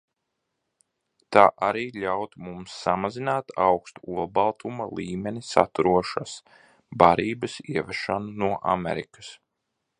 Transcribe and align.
Tā 1.35 1.41
arī 1.67 1.83
ļautu 2.03 2.41
mums 2.45 2.77
samazināt 2.85 3.53
augstu 3.67 4.15
olbaltuma 4.23 4.89
līmeni 5.01 5.45
saturošas 5.51 6.35
barības 7.05 7.63
ievešanu 7.77 8.37
no 8.45 8.53
Amerikas. 8.77 9.35